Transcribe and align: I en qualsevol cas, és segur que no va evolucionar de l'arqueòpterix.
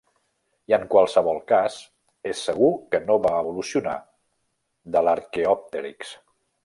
I 0.71 0.73
en 0.77 0.85
qualsevol 0.93 1.41
cas, 1.51 1.75
és 2.31 2.41
segur 2.49 2.71
que 2.95 3.01
no 3.09 3.17
va 3.27 3.35
evolucionar 3.43 3.95
de 4.97 5.05
l'arqueòpterix. 5.09 6.17